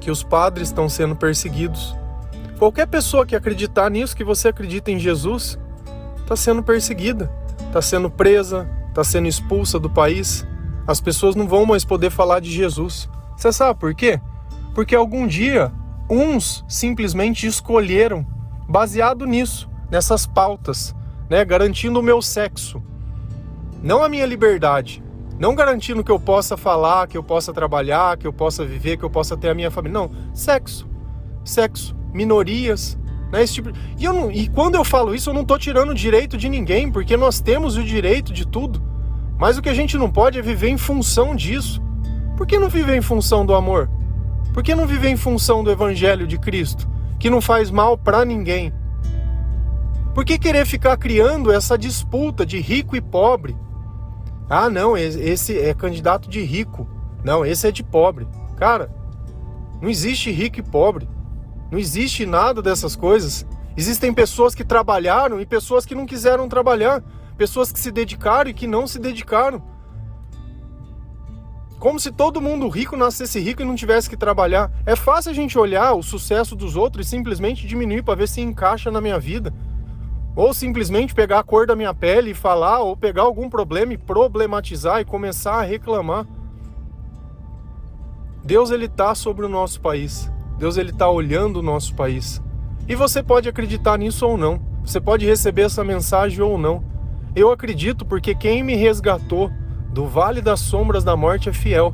que 0.00 0.10
os 0.10 0.22
padres 0.22 0.68
estão 0.68 0.88
sendo 0.88 1.14
perseguidos. 1.14 1.94
Qualquer 2.58 2.86
pessoa 2.86 3.26
que 3.26 3.36
acreditar 3.36 3.90
nisso, 3.90 4.16
que 4.16 4.24
você 4.24 4.48
acredita 4.48 4.90
em 4.90 4.98
Jesus, 4.98 5.58
está 6.22 6.34
sendo 6.34 6.62
perseguida, 6.62 7.30
está 7.66 7.82
sendo 7.82 8.10
presa, 8.10 8.66
está 8.88 9.04
sendo 9.04 9.28
expulsa 9.28 9.78
do 9.78 9.90
país. 9.90 10.46
As 10.86 11.02
pessoas 11.02 11.36
não 11.36 11.46
vão 11.46 11.66
mais 11.66 11.84
poder 11.84 12.08
falar 12.08 12.40
de 12.40 12.50
Jesus. 12.50 13.10
Você 13.36 13.52
sabe 13.52 13.78
por 13.78 13.94
quê? 13.94 14.18
Porque 14.74 14.96
algum 14.96 15.26
dia 15.26 15.70
uns 16.08 16.64
simplesmente 16.66 17.46
escolheram 17.46 18.37
baseado 18.68 19.24
nisso, 19.24 19.68
nessas 19.90 20.26
pautas, 20.26 20.94
né, 21.30 21.44
garantindo 21.44 21.98
o 22.00 22.02
meu 22.02 22.20
sexo, 22.20 22.82
não 23.82 24.04
a 24.04 24.08
minha 24.08 24.26
liberdade, 24.26 25.02
não 25.38 25.54
garantindo 25.54 26.04
que 26.04 26.10
eu 26.10 26.20
possa 26.20 26.56
falar, 26.56 27.06
que 27.06 27.16
eu 27.16 27.22
possa 27.22 27.52
trabalhar, 27.52 28.18
que 28.18 28.26
eu 28.26 28.32
possa 28.32 28.64
viver, 28.64 28.96
que 28.96 29.04
eu 29.04 29.10
possa 29.10 29.36
ter 29.36 29.48
a 29.48 29.54
minha 29.54 29.70
família, 29.70 29.98
não, 29.98 30.10
sexo, 30.34 30.86
sexo, 31.44 31.96
minorias, 32.12 32.98
né, 33.32 33.42
esse 33.42 33.54
tipo. 33.54 33.70
E, 33.96 34.04
eu 34.04 34.12
não, 34.12 34.30
e 34.30 34.48
quando 34.48 34.74
eu 34.74 34.84
falo 34.84 35.14
isso, 35.14 35.30
eu 35.30 35.34
não 35.34 35.42
estou 35.42 35.58
tirando 35.58 35.90
o 35.90 35.94
direito 35.94 36.36
de 36.36 36.48
ninguém, 36.48 36.90
porque 36.90 37.16
nós 37.16 37.40
temos 37.40 37.76
o 37.76 37.82
direito 37.82 38.32
de 38.32 38.46
tudo. 38.46 38.82
Mas 39.38 39.56
o 39.56 39.62
que 39.62 39.68
a 39.68 39.74
gente 39.74 39.96
não 39.96 40.10
pode 40.10 40.38
é 40.38 40.42
viver 40.42 40.68
em 40.68 40.76
função 40.76 41.36
disso. 41.36 41.80
Por 42.36 42.46
que 42.46 42.58
não 42.58 42.68
viver 42.68 42.96
em 42.96 43.00
função 43.00 43.46
do 43.46 43.54
amor? 43.54 43.88
Por 44.52 44.62
que 44.62 44.74
não 44.74 44.86
viver 44.86 45.10
em 45.10 45.16
função 45.16 45.62
do 45.62 45.70
Evangelho 45.70 46.26
de 46.26 46.38
Cristo? 46.38 46.88
Que 47.18 47.30
não 47.30 47.40
faz 47.40 47.70
mal 47.70 47.96
para 47.98 48.24
ninguém. 48.24 48.72
Por 50.14 50.24
que 50.24 50.38
querer 50.38 50.66
ficar 50.66 50.96
criando 50.96 51.52
essa 51.52 51.76
disputa 51.78 52.44
de 52.44 52.60
rico 52.60 52.96
e 52.96 53.00
pobre? 53.00 53.56
Ah, 54.50 54.70
não, 54.70 54.96
esse 54.96 55.58
é 55.58 55.74
candidato 55.74 56.28
de 56.28 56.40
rico. 56.40 56.88
Não, 57.22 57.44
esse 57.44 57.68
é 57.68 57.70
de 57.70 57.82
pobre. 57.82 58.26
Cara, 58.56 58.90
não 59.80 59.88
existe 59.88 60.30
rico 60.30 60.58
e 60.58 60.62
pobre. 60.62 61.08
Não 61.70 61.78
existe 61.78 62.24
nada 62.24 62.62
dessas 62.62 62.96
coisas. 62.96 63.46
Existem 63.76 64.12
pessoas 64.12 64.54
que 64.54 64.64
trabalharam 64.64 65.40
e 65.40 65.46
pessoas 65.46 65.84
que 65.84 65.94
não 65.94 66.06
quiseram 66.06 66.48
trabalhar. 66.48 67.02
Pessoas 67.36 67.70
que 67.70 67.78
se 67.78 67.92
dedicaram 67.92 68.50
e 68.50 68.54
que 68.54 68.66
não 68.66 68.86
se 68.86 68.98
dedicaram. 68.98 69.62
Como 71.78 72.00
se 72.00 72.10
todo 72.10 72.40
mundo 72.40 72.68
rico 72.68 72.96
nascesse 72.96 73.38
rico 73.38 73.62
e 73.62 73.64
não 73.64 73.76
tivesse 73.76 74.10
que 74.10 74.16
trabalhar. 74.16 74.70
É 74.84 74.96
fácil 74.96 75.30
a 75.30 75.34
gente 75.34 75.56
olhar 75.56 75.94
o 75.94 76.02
sucesso 76.02 76.56
dos 76.56 76.74
outros 76.74 77.06
e 77.06 77.10
simplesmente 77.10 77.68
diminuir 77.68 78.02
para 78.02 78.16
ver 78.16 78.28
se 78.28 78.40
encaixa 78.40 78.90
na 78.90 79.00
minha 79.00 79.18
vida. 79.18 79.54
Ou 80.34 80.52
simplesmente 80.52 81.14
pegar 81.14 81.38
a 81.38 81.44
cor 81.44 81.66
da 81.66 81.76
minha 81.76 81.94
pele 81.94 82.30
e 82.30 82.34
falar, 82.34 82.80
ou 82.80 82.96
pegar 82.96 83.22
algum 83.22 83.48
problema 83.48 83.92
e 83.92 83.98
problematizar 83.98 85.00
e 85.00 85.04
começar 85.04 85.54
a 85.54 85.62
reclamar. 85.62 86.26
Deus 88.44 88.70
ele 88.72 88.88
tá 88.88 89.14
sobre 89.14 89.46
o 89.46 89.48
nosso 89.48 89.80
país. 89.80 90.30
Deus 90.58 90.76
ele 90.76 90.92
tá 90.92 91.08
olhando 91.08 91.58
o 91.58 91.62
nosso 91.62 91.94
país. 91.94 92.42
E 92.88 92.96
você 92.96 93.22
pode 93.22 93.48
acreditar 93.48 93.96
nisso 93.98 94.26
ou 94.26 94.36
não. 94.36 94.60
Você 94.84 95.00
pode 95.00 95.24
receber 95.26 95.62
essa 95.62 95.84
mensagem 95.84 96.40
ou 96.40 96.58
não. 96.58 96.82
Eu 97.36 97.52
acredito 97.52 98.04
porque 98.04 98.34
quem 98.34 98.64
me 98.64 98.74
resgatou 98.74 99.50
do 99.88 100.06
vale 100.06 100.40
das 100.40 100.60
sombras 100.60 101.04
da 101.04 101.16
morte 101.16 101.48
é 101.48 101.52
fiel. 101.52 101.92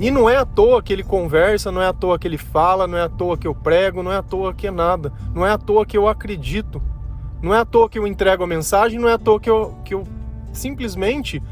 E 0.00 0.10
não 0.10 0.28
é 0.28 0.36
à 0.36 0.44
toa 0.44 0.82
que 0.82 0.92
ele 0.92 1.04
conversa, 1.04 1.70
não 1.70 1.80
é 1.80 1.86
à 1.86 1.92
toa 1.92 2.18
que 2.18 2.26
ele 2.26 2.38
fala, 2.38 2.86
não 2.86 2.98
é 2.98 3.02
à 3.02 3.08
toa 3.08 3.36
que 3.36 3.46
eu 3.46 3.54
prego, 3.54 4.02
não 4.02 4.10
é 4.10 4.16
à 4.16 4.22
toa 4.22 4.52
que 4.52 4.66
é 4.66 4.70
nada, 4.70 5.12
não 5.34 5.46
é 5.46 5.52
à 5.52 5.58
toa 5.58 5.86
que 5.86 5.96
eu 5.96 6.08
acredito, 6.08 6.82
não 7.40 7.54
é 7.54 7.58
à 7.58 7.64
toa 7.64 7.88
que 7.88 7.98
eu 7.98 8.06
entrego 8.06 8.42
a 8.42 8.46
mensagem, 8.46 8.98
não 8.98 9.08
é 9.08 9.12
à 9.12 9.18
toa 9.18 9.38
que 9.38 9.50
eu, 9.50 9.76
que 9.84 9.94
eu 9.94 10.04
simplesmente 10.52 11.42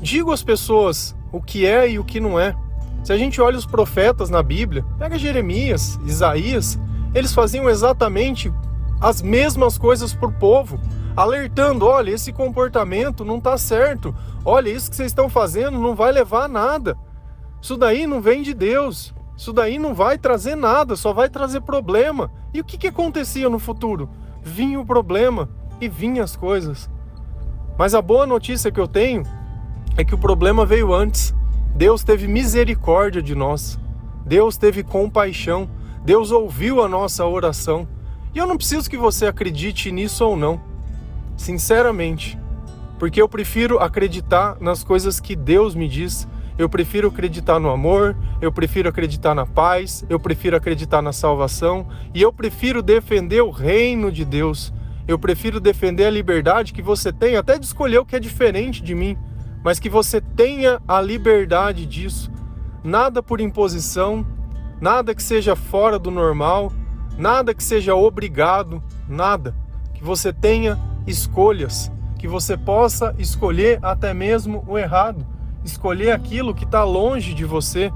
digo 0.00 0.30
às 0.30 0.42
pessoas 0.42 1.16
o 1.32 1.40
que 1.40 1.64
é 1.64 1.90
e 1.90 1.98
o 1.98 2.04
que 2.04 2.20
não 2.20 2.38
é. 2.38 2.54
Se 3.02 3.12
a 3.12 3.16
gente 3.16 3.40
olha 3.40 3.56
os 3.56 3.66
profetas 3.66 4.30
na 4.30 4.42
Bíblia, 4.42 4.84
pega 4.98 5.18
Jeremias, 5.18 5.98
Isaías, 6.04 6.78
eles 7.14 7.32
faziam 7.32 7.68
exatamente 7.70 8.52
as 9.00 9.22
mesmas 9.22 9.78
coisas 9.78 10.12
para 10.12 10.28
o 10.28 10.32
povo 10.32 10.78
alertando: 11.16 11.86
olha, 11.86 12.10
esse 12.10 12.32
comportamento 12.32 13.24
não 13.24 13.38
está 13.38 13.56
certo, 13.56 14.14
olha, 14.44 14.70
isso 14.70 14.90
que 14.90 14.96
vocês 14.96 15.10
estão 15.10 15.28
fazendo 15.28 15.78
não 15.78 15.94
vai 15.94 16.12
levar 16.12 16.44
a 16.44 16.48
nada. 16.48 16.96
Isso 17.60 17.76
daí 17.76 18.06
não 18.06 18.20
vem 18.20 18.42
de 18.42 18.52
Deus, 18.52 19.14
isso 19.36 19.52
daí 19.52 19.78
não 19.78 19.94
vai 19.94 20.18
trazer 20.18 20.54
nada, 20.54 20.96
só 20.96 21.12
vai 21.12 21.28
trazer 21.28 21.62
problema. 21.62 22.30
E 22.52 22.60
o 22.60 22.64
que, 22.64 22.76
que 22.76 22.88
acontecia 22.88 23.48
no 23.48 23.58
futuro? 23.58 24.10
Vinha 24.42 24.78
o 24.78 24.84
problema 24.84 25.48
e 25.80 25.88
vinha 25.88 26.22
as 26.22 26.36
coisas. 26.36 26.90
Mas 27.78 27.94
a 27.94 28.02
boa 28.02 28.26
notícia 28.26 28.70
que 28.70 28.78
eu 28.78 28.86
tenho 28.86 29.22
é 29.96 30.04
que 30.04 30.14
o 30.14 30.18
problema 30.18 30.66
veio 30.66 30.92
antes. 30.92 31.34
Deus 31.74 32.04
teve 32.04 32.28
misericórdia 32.28 33.22
de 33.22 33.34
nós. 33.34 33.78
Deus 34.26 34.56
teve 34.56 34.84
compaixão. 34.84 35.68
Deus 36.04 36.30
ouviu 36.30 36.84
a 36.84 36.88
nossa 36.88 37.24
oração. 37.24 37.88
E 38.34 38.38
eu 38.38 38.46
não 38.46 38.56
preciso 38.56 38.90
que 38.90 38.96
você 38.96 39.26
acredite 39.26 39.90
nisso 39.90 40.24
ou 40.24 40.36
não 40.36 40.73
sinceramente, 41.36 42.38
porque 42.98 43.20
eu 43.20 43.28
prefiro 43.28 43.78
acreditar 43.78 44.56
nas 44.60 44.84
coisas 44.84 45.20
que 45.20 45.34
Deus 45.34 45.74
me 45.74 45.88
diz. 45.88 46.28
Eu 46.56 46.68
prefiro 46.68 47.08
acreditar 47.08 47.58
no 47.58 47.68
amor, 47.68 48.16
eu 48.40 48.52
prefiro 48.52 48.88
acreditar 48.88 49.34
na 49.34 49.44
paz, 49.44 50.04
eu 50.08 50.20
prefiro 50.20 50.56
acreditar 50.56 51.02
na 51.02 51.12
salvação 51.12 51.88
e 52.14 52.22
eu 52.22 52.32
prefiro 52.32 52.80
defender 52.80 53.42
o 53.42 53.50
reino 53.50 54.12
de 54.12 54.24
Deus. 54.24 54.72
Eu 55.06 55.18
prefiro 55.18 55.60
defender 55.60 56.06
a 56.06 56.10
liberdade 56.10 56.72
que 56.72 56.80
você 56.80 57.12
tem, 57.12 57.36
até 57.36 57.58
de 57.58 57.66
escolher 57.66 57.98
o 57.98 58.06
que 58.06 58.16
é 58.16 58.20
diferente 58.20 58.82
de 58.82 58.94
mim, 58.94 59.18
mas 59.62 59.78
que 59.78 59.90
você 59.90 60.20
tenha 60.20 60.80
a 60.86 61.00
liberdade 61.00 61.84
disso. 61.84 62.30
Nada 62.82 63.22
por 63.22 63.40
imposição, 63.40 64.24
nada 64.80 65.14
que 65.14 65.22
seja 65.22 65.56
fora 65.56 65.98
do 65.98 66.10
normal, 66.10 66.72
nada 67.18 67.52
que 67.52 67.62
seja 67.62 67.94
obrigado, 67.94 68.82
nada. 69.08 69.54
Que 69.92 70.02
você 70.02 70.32
tenha 70.32 70.78
escolhas, 71.06 71.90
que 72.18 72.28
você 72.28 72.56
possa 72.56 73.14
escolher 73.18 73.78
até 73.82 74.14
mesmo 74.14 74.64
o 74.66 74.78
errado, 74.78 75.26
escolher 75.64 76.12
aquilo 76.12 76.54
que 76.54 76.64
está 76.64 76.82
longe 76.84 77.34
de 77.34 77.44
você. 77.44 77.92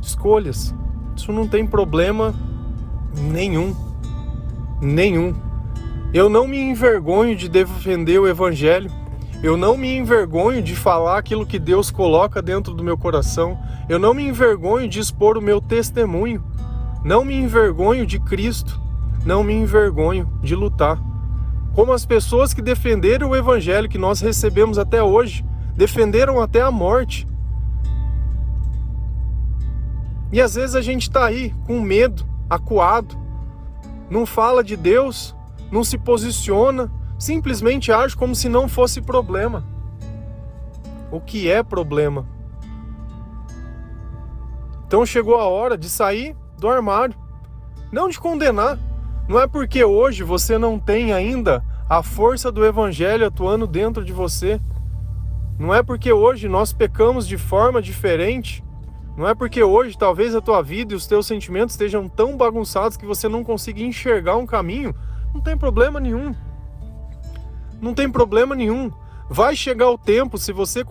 Escolhas. 0.00 0.74
Isso 1.16 1.32
não 1.32 1.48
tem 1.48 1.66
problema 1.66 2.34
nenhum. 3.16 3.74
Nenhum. 4.80 5.34
Eu 6.12 6.28
não 6.28 6.46
me 6.46 6.58
envergonho 6.58 7.34
de 7.34 7.48
defender 7.48 8.18
o 8.18 8.28
Evangelho. 8.28 8.90
Eu 9.42 9.56
não 9.56 9.76
me 9.76 9.96
envergonho 9.96 10.62
de 10.62 10.74
falar 10.76 11.18
aquilo 11.18 11.46
que 11.46 11.58
Deus 11.58 11.90
coloca 11.90 12.42
dentro 12.42 12.74
do 12.74 12.84
meu 12.84 12.96
coração. 12.96 13.58
Eu 13.88 13.98
não 13.98 14.14
me 14.14 14.26
envergonho 14.26 14.88
de 14.88 15.00
expor 15.00 15.38
o 15.38 15.42
meu 15.42 15.60
testemunho. 15.60 16.44
Não 17.02 17.24
me 17.24 17.34
envergonho 17.34 18.06
de 18.06 18.18
Cristo. 18.18 18.80
Não 19.24 19.42
me 19.42 19.54
envergonho 19.54 20.30
de 20.42 20.54
lutar 20.54 21.13
como 21.74 21.92
as 21.92 22.06
pessoas 22.06 22.54
que 22.54 22.62
defenderam 22.62 23.30
o 23.30 23.36
evangelho 23.36 23.88
que 23.88 23.98
nós 23.98 24.20
recebemos 24.20 24.78
até 24.78 25.02
hoje, 25.02 25.44
defenderam 25.76 26.40
até 26.40 26.62
a 26.62 26.70
morte. 26.70 27.26
E 30.30 30.40
às 30.40 30.54
vezes 30.54 30.76
a 30.76 30.82
gente 30.82 31.02
está 31.02 31.26
aí 31.26 31.52
com 31.66 31.80
medo, 31.80 32.24
acuado, 32.48 33.16
não 34.08 34.24
fala 34.24 34.62
de 34.62 34.76
Deus, 34.76 35.34
não 35.70 35.82
se 35.82 35.98
posiciona, 35.98 36.90
simplesmente 37.18 37.90
age 37.90 38.16
como 38.16 38.34
se 38.34 38.48
não 38.48 38.68
fosse 38.68 39.00
problema. 39.00 39.64
O 41.10 41.20
que 41.20 41.50
é 41.50 41.62
problema? 41.62 42.26
Então 44.86 45.04
chegou 45.04 45.36
a 45.36 45.48
hora 45.48 45.76
de 45.76 45.90
sair 45.90 46.36
do 46.56 46.68
armário, 46.68 47.16
não 47.90 48.08
de 48.08 48.18
condenar, 48.18 48.78
não 49.28 49.40
é 49.40 49.46
porque 49.46 49.82
hoje 49.84 50.22
você 50.22 50.58
não 50.58 50.78
tem 50.78 51.12
ainda 51.12 51.64
a 51.88 52.02
força 52.02 52.52
do 52.52 52.64
Evangelho 52.64 53.26
atuando 53.26 53.66
dentro 53.66 54.04
de 54.04 54.12
você. 54.12 54.60
Não 55.58 55.74
é 55.74 55.82
porque 55.82 56.12
hoje 56.12 56.48
nós 56.48 56.72
pecamos 56.72 57.26
de 57.26 57.38
forma 57.38 57.80
diferente, 57.80 58.64
não 59.16 59.28
é 59.28 59.34
porque 59.34 59.62
hoje 59.62 59.96
talvez 59.96 60.34
a 60.34 60.40
tua 60.40 60.60
vida 60.60 60.92
e 60.92 60.96
os 60.96 61.06
teus 61.06 61.26
sentimentos 61.26 61.74
estejam 61.74 62.08
tão 62.08 62.36
bagunçados 62.36 62.96
que 62.96 63.06
você 63.06 63.28
não 63.28 63.44
consiga 63.44 63.80
enxergar 63.80 64.36
um 64.36 64.46
caminho. 64.46 64.94
Não 65.32 65.40
tem 65.40 65.56
problema 65.56 66.00
nenhum. 66.00 66.34
Não 67.80 67.94
tem 67.94 68.10
problema 68.10 68.54
nenhum. 68.54 68.90
Vai 69.30 69.54
chegar 69.56 69.90
o 69.90 69.98
tempo, 69.98 70.36
se 70.36 70.52
você 70.52 70.84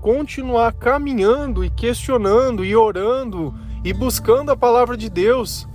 continuar 0.00 0.72
caminhando 0.74 1.64
e 1.64 1.70
questionando 1.70 2.64
e 2.64 2.76
orando 2.76 3.54
e 3.84 3.92
buscando 3.92 4.50
a 4.50 4.56
palavra 4.56 4.96
de 4.96 5.08
Deus, 5.08 5.66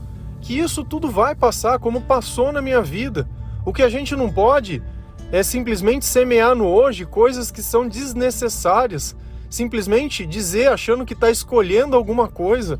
que 0.43 0.59
isso 0.59 0.83
tudo 0.83 1.09
vai 1.09 1.33
passar, 1.33 1.79
como 1.79 2.01
passou 2.01 2.51
na 2.51 2.62
minha 2.62 2.81
vida. 2.81 3.27
O 3.65 3.71
que 3.71 3.81
a 3.81 3.88
gente 3.88 4.13
não 4.13 4.29
pode 4.29 4.83
é 5.31 5.41
simplesmente 5.41 6.03
semear 6.03 6.53
no 6.53 6.65
hoje 6.65 7.05
coisas 7.05 7.50
que 7.50 7.63
são 7.63 7.88
desnecessárias, 7.88 9.15
simplesmente 9.50 10.25
dizer 10.25 10.67
achando 10.67 11.05
que 11.05 11.13
está 11.13 11.31
escolhendo 11.31 11.95
alguma 11.95 12.27
coisa. 12.27 12.77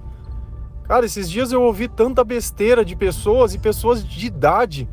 Cara, 0.84 1.06
esses 1.06 1.32
dias 1.32 1.54
eu 1.54 1.62
ouvi 1.62 1.88
tanta 1.88 2.22
besteira 2.22 2.84
de 2.84 2.98
pessoas 2.98 3.54
e 3.54 3.58
pessoas 3.58 4.06
de 4.06 4.28
idade. 4.28 4.90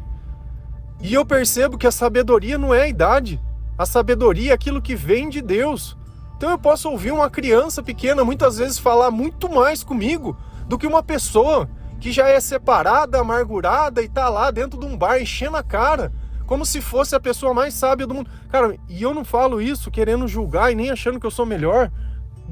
E 1.00 1.12
eu 1.12 1.26
percebo 1.26 1.76
que 1.76 1.88
a 1.88 1.90
sabedoria 1.90 2.56
não 2.56 2.72
é 2.72 2.82
a 2.82 2.88
idade. 2.88 3.40
A 3.76 3.84
sabedoria 3.84 4.52
é 4.52 4.54
aquilo 4.54 4.80
que 4.80 4.94
vem 4.94 5.28
de 5.28 5.42
Deus. 5.42 5.96
Então 6.36 6.50
eu 6.50 6.58
posso 6.58 6.88
ouvir 6.88 7.10
uma 7.10 7.28
criança 7.28 7.82
pequena 7.82 8.24
muitas 8.24 8.58
vezes 8.58 8.78
falar 8.78 9.10
muito 9.10 9.48
mais 9.48 9.82
comigo 9.82 10.36
do 10.68 10.78
que 10.78 10.86
uma 10.86 11.02
pessoa 11.02 11.68
que 12.00 12.10
já 12.10 12.28
é 12.28 12.40
separada, 12.40 13.20
amargurada 13.20 14.02
e 14.02 14.08
tá 14.08 14.28
lá 14.28 14.50
dentro 14.50 14.80
de 14.80 14.86
um 14.86 14.96
bar 14.96 15.20
enchendo 15.20 15.56
a 15.56 15.62
cara, 15.62 16.10
como 16.46 16.64
se 16.64 16.80
fosse 16.80 17.14
a 17.14 17.20
pessoa 17.20 17.52
mais 17.52 17.74
sábia 17.74 18.06
do 18.06 18.14
mundo. 18.14 18.30
Cara, 18.48 18.76
e 18.88 19.02
eu 19.02 19.12
não 19.12 19.24
falo 19.24 19.60
isso 19.60 19.90
querendo 19.90 20.26
julgar 20.26 20.72
e 20.72 20.74
nem 20.74 20.90
achando 20.90 21.20
que 21.20 21.26
eu 21.26 21.30
sou 21.30 21.44
melhor. 21.44 21.92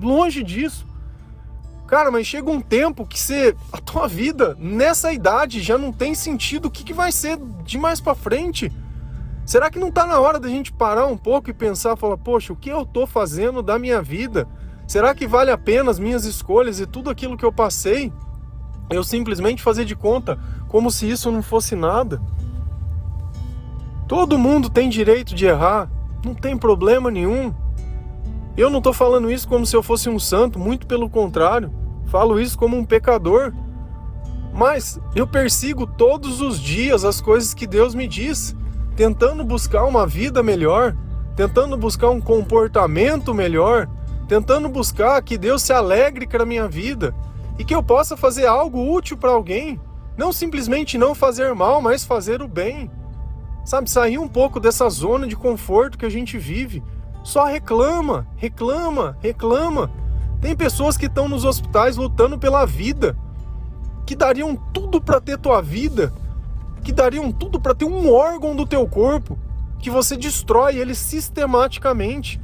Longe 0.00 0.44
disso. 0.44 0.86
Cara, 1.88 2.10
mas 2.10 2.26
chega 2.26 2.50
um 2.50 2.60
tempo 2.60 3.06
que 3.06 3.18
você, 3.18 3.56
a 3.72 3.78
tua 3.78 4.06
vida 4.06 4.54
nessa 4.60 5.10
idade 5.10 5.62
já 5.62 5.78
não 5.78 5.90
tem 5.90 6.14
sentido. 6.14 6.66
O 6.66 6.70
que, 6.70 6.84
que 6.84 6.92
vai 6.92 7.10
ser 7.10 7.38
de 7.64 7.78
mais 7.78 7.98
para 7.98 8.14
frente? 8.14 8.70
Será 9.46 9.70
que 9.70 9.78
não 9.78 9.88
está 9.88 10.04
na 10.04 10.20
hora 10.20 10.38
da 10.38 10.48
gente 10.48 10.70
parar 10.70 11.06
um 11.06 11.16
pouco 11.16 11.48
e 11.48 11.54
pensar, 11.54 11.96
falar, 11.96 12.18
poxa, 12.18 12.52
o 12.52 12.56
que 12.56 12.68
eu 12.68 12.82
estou 12.82 13.06
fazendo 13.06 13.62
da 13.62 13.78
minha 13.78 14.02
vida? 14.02 14.46
Será 14.86 15.14
que 15.14 15.26
vale 15.26 15.50
a 15.50 15.56
pena 15.56 15.90
as 15.90 15.98
minhas 15.98 16.26
escolhas 16.26 16.78
e 16.78 16.86
tudo 16.86 17.08
aquilo 17.08 17.36
que 17.36 17.44
eu 17.44 17.52
passei? 17.52 18.12
Eu 18.90 19.04
simplesmente 19.04 19.62
fazer 19.62 19.84
de 19.84 19.94
conta 19.94 20.38
como 20.68 20.90
se 20.90 21.08
isso 21.08 21.30
não 21.30 21.42
fosse 21.42 21.74
nada? 21.74 22.20
Todo 24.06 24.38
mundo 24.38 24.70
tem 24.70 24.88
direito 24.88 25.34
de 25.34 25.46
errar, 25.46 25.90
não 26.24 26.34
tem 26.34 26.56
problema 26.56 27.10
nenhum. 27.10 27.52
Eu 28.56 28.70
não 28.70 28.78
estou 28.78 28.92
falando 28.92 29.30
isso 29.30 29.46
como 29.46 29.66
se 29.66 29.76
eu 29.76 29.82
fosse 29.82 30.08
um 30.08 30.18
santo, 30.18 30.58
muito 30.58 30.86
pelo 30.86 31.08
contrário, 31.08 31.70
falo 32.06 32.40
isso 32.40 32.56
como 32.58 32.76
um 32.76 32.84
pecador. 32.84 33.52
Mas 34.52 34.98
eu 35.14 35.26
persigo 35.26 35.86
todos 35.86 36.40
os 36.40 36.58
dias 36.58 37.04
as 37.04 37.20
coisas 37.20 37.52
que 37.52 37.66
Deus 37.66 37.94
me 37.94 38.08
diz 38.08 38.56
tentando 38.96 39.44
buscar 39.44 39.84
uma 39.84 40.04
vida 40.04 40.42
melhor, 40.42 40.96
tentando 41.36 41.76
buscar 41.76 42.10
um 42.10 42.20
comportamento 42.20 43.32
melhor, 43.32 43.88
tentando 44.26 44.68
buscar 44.68 45.22
que 45.22 45.38
Deus 45.38 45.62
se 45.62 45.72
alegre 45.72 46.26
com 46.26 46.42
a 46.42 46.44
minha 46.44 46.66
vida 46.66 47.14
e 47.58 47.64
que 47.64 47.74
eu 47.74 47.82
possa 47.82 48.16
fazer 48.16 48.46
algo 48.46 48.94
útil 48.94 49.16
para 49.16 49.30
alguém, 49.30 49.80
não 50.16 50.32
simplesmente 50.32 50.96
não 50.96 51.14
fazer 51.14 51.54
mal, 51.54 51.82
mas 51.82 52.04
fazer 52.04 52.40
o 52.40 52.48
bem. 52.48 52.90
Sabe, 53.64 53.90
sair 53.90 54.18
um 54.18 54.28
pouco 54.28 54.58
dessa 54.58 54.88
zona 54.88 55.26
de 55.26 55.36
conforto 55.36 55.98
que 55.98 56.06
a 56.06 56.10
gente 56.10 56.38
vive. 56.38 56.82
Só 57.22 57.44
reclama, 57.44 58.26
reclama, 58.36 59.18
reclama. 59.20 59.90
Tem 60.40 60.56
pessoas 60.56 60.96
que 60.96 61.06
estão 61.06 61.28
nos 61.28 61.44
hospitais 61.44 61.96
lutando 61.96 62.38
pela 62.38 62.64
vida, 62.64 63.16
que 64.06 64.16
dariam 64.16 64.56
tudo 64.72 65.00
para 65.00 65.20
ter 65.20 65.36
tua 65.36 65.60
vida, 65.60 66.12
que 66.82 66.92
dariam 66.92 67.30
tudo 67.30 67.60
para 67.60 67.74
ter 67.74 67.84
um 67.84 68.10
órgão 68.10 68.56
do 68.56 68.64
teu 68.64 68.86
corpo 68.86 69.38
que 69.78 69.90
você 69.90 70.16
destrói 70.16 70.76
ele 70.76 70.94
sistematicamente. 70.94 72.40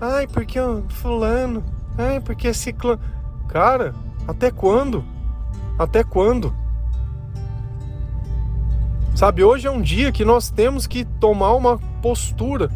Ai, 0.00 0.26
porque 0.26 0.58
fulano, 0.88 1.64
ai, 1.96 2.20
porque 2.20 2.52
ciclano. 2.52 3.00
Cara, 3.48 3.94
até 4.26 4.50
quando? 4.50 5.04
Até 5.78 6.02
quando? 6.02 6.54
Sabe, 9.14 9.42
hoje 9.42 9.66
é 9.66 9.70
um 9.70 9.80
dia 9.80 10.12
que 10.12 10.24
nós 10.24 10.50
temos 10.50 10.86
que 10.86 11.04
tomar 11.04 11.54
uma 11.54 11.78
postura. 12.02 12.70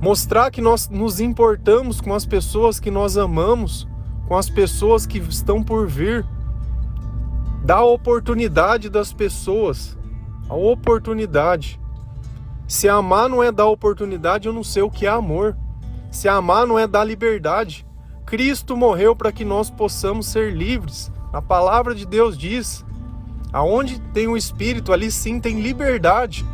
Mostrar 0.00 0.50
que 0.50 0.60
nós 0.60 0.88
nos 0.88 1.20
importamos 1.20 2.00
com 2.00 2.14
as 2.14 2.24
pessoas 2.24 2.80
que 2.80 2.90
nós 2.90 3.18
amamos, 3.18 3.86
com 4.26 4.36
as 4.36 4.48
pessoas 4.48 5.06
que 5.06 5.18
estão 5.18 5.62
por 5.62 5.86
vir 5.86 6.24
Dá 7.68 7.76
a 7.76 7.84
oportunidade 7.84 8.88
das 8.88 9.12
pessoas. 9.12 9.94
A 10.48 10.54
oportunidade. 10.54 11.80
Se 12.66 12.88
amar 12.88 13.28
não 13.28 13.42
é 13.42 13.52
dar 13.52 13.66
oportunidade, 13.66 14.48
eu 14.48 14.54
não 14.54 14.64
sei 14.64 14.82
o 14.82 14.90
que 14.90 15.06
é 15.06 15.10
amor. 15.10 15.56
Se 16.10 16.28
amar 16.28 16.66
não 16.66 16.78
é 16.78 16.86
dar 16.86 17.04
liberdade. 17.04 17.86
Cristo 18.28 18.76
morreu 18.76 19.16
para 19.16 19.32
que 19.32 19.42
nós 19.42 19.70
possamos 19.70 20.26
ser 20.26 20.52
livres. 20.52 21.10
A 21.32 21.40
palavra 21.40 21.94
de 21.94 22.04
Deus 22.04 22.36
diz: 22.36 22.84
aonde 23.50 23.98
tem 24.12 24.28
o 24.28 24.36
Espírito, 24.36 24.92
ali 24.92 25.10
sim 25.10 25.40
tem 25.40 25.62
liberdade. 25.62 26.44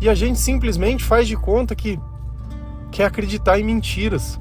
E 0.00 0.08
a 0.08 0.16
gente 0.16 0.36
simplesmente 0.40 1.04
faz 1.04 1.28
de 1.28 1.36
conta 1.36 1.76
que 1.76 1.96
quer 2.90 3.04
acreditar 3.04 3.56
em 3.56 3.62
mentiras, 3.62 4.40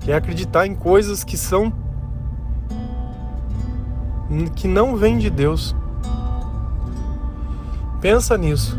quer 0.00 0.16
acreditar 0.16 0.66
em 0.66 0.74
coisas 0.74 1.24
que 1.24 1.38
são 1.38 1.72
que 4.54 4.68
não 4.68 4.94
vem 4.94 5.16
de 5.16 5.30
Deus. 5.30 5.74
Pensa 7.98 8.36
nisso. 8.36 8.78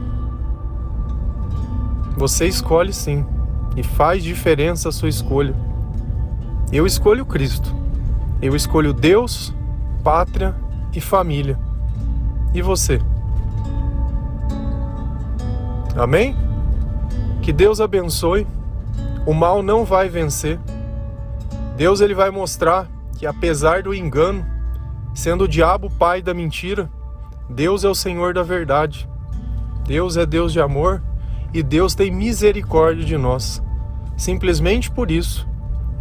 Você 2.16 2.46
escolhe 2.46 2.94
sim, 2.94 3.26
e 3.76 3.82
faz 3.82 4.24
diferença 4.24 4.90
a 4.90 4.92
sua 4.92 5.10
escolha. 5.10 5.71
Eu 6.72 6.86
escolho 6.86 7.26
Cristo. 7.26 7.76
Eu 8.42 8.56
escolho 8.56 8.94
Deus, 8.94 9.54
pátria 10.04 10.56
e 10.94 11.02
família. 11.02 11.60
E 12.54 12.62
você? 12.62 13.00
Amém? 15.96 16.36
Que 17.42 17.52
Deus 17.52 17.82
abençoe. 17.82 18.48
O 19.26 19.34
mal 19.34 19.62
não 19.62 19.86
vai 19.86 20.10
vencer. 20.10 20.60
Deus 21.78 22.02
ele 22.02 22.14
vai 22.14 22.30
mostrar 22.30 22.88
que 23.18 23.26
apesar 23.26 23.84
do 23.84 23.94
engano, 23.94 24.46
Sendo 25.14 25.44
o 25.44 25.48
diabo 25.48 25.88
o 25.88 25.92
pai 25.92 26.22
da 26.22 26.34
mentira, 26.34 26.90
Deus 27.50 27.84
é 27.84 27.90
o 27.90 27.96
Senhor 27.96 28.34
da 28.34 28.44
verdade. 28.44 29.10
Deus 29.86 30.16
é 30.16 30.26
Deus 30.26 30.54
de 30.54 30.62
amor 30.62 31.04
e 31.54 31.62
Deus 31.62 31.94
tem 31.94 32.10
misericórdia 32.10 33.04
de 33.04 33.18
nós. 33.18 33.62
Simplesmente 34.16 34.90
por 34.90 35.12
isso, 35.12 35.48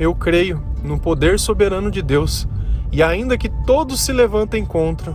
eu 0.01 0.13
creio 0.15 0.61
no 0.83 0.99
poder 0.99 1.39
soberano 1.39 1.91
de 1.91 2.03
Deus 2.03 2.49
e 2.91 3.03
ainda 3.03 3.39
que 3.39 3.49
todos 3.49 4.01
se 4.01 4.13
levantem 4.13 4.65
contra, 4.65 5.15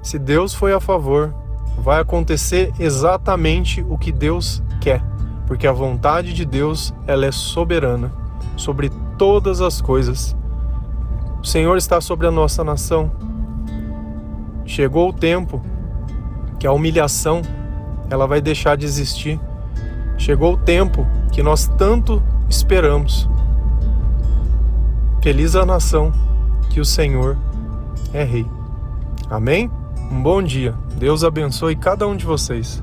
se 0.00 0.16
Deus 0.16 0.54
foi 0.54 0.72
a 0.72 0.78
favor, 0.78 1.34
vai 1.78 2.00
acontecer 2.00 2.72
exatamente 2.78 3.84
o 3.88 3.98
que 3.98 4.12
Deus 4.12 4.62
quer, 4.80 5.02
porque 5.46 5.66
a 5.66 5.72
vontade 5.72 6.32
de 6.32 6.44
Deus, 6.44 6.94
ela 7.06 7.26
é 7.26 7.32
soberana 7.32 8.12
sobre 8.56 8.90
todas 9.18 9.60
as 9.60 9.80
coisas 9.80 10.36
o 11.42 11.44
Senhor 11.44 11.76
está 11.76 12.00
sobre 12.00 12.28
a 12.28 12.30
nossa 12.30 12.62
nação. 12.62 13.10
Chegou 14.64 15.08
o 15.08 15.12
tempo 15.12 15.60
que 16.56 16.68
a 16.68 16.72
humilhação 16.72 17.42
ela 18.08 18.28
vai 18.28 18.40
deixar 18.40 18.76
de 18.76 18.86
existir. 18.86 19.40
Chegou 20.16 20.52
o 20.52 20.56
tempo 20.56 21.04
que 21.32 21.42
nós 21.42 21.66
tanto 21.76 22.22
esperamos. 22.48 23.28
Feliz 25.22 25.54
a 25.54 25.64
nação 25.64 26.12
que 26.68 26.80
o 26.80 26.84
Senhor 26.84 27.38
é 28.12 28.24
rei. 28.24 28.44
Amém? 29.30 29.70
Um 30.10 30.20
bom 30.20 30.42
dia. 30.42 30.74
Deus 30.96 31.22
abençoe 31.22 31.76
cada 31.76 32.08
um 32.08 32.16
de 32.16 32.26
vocês. 32.26 32.82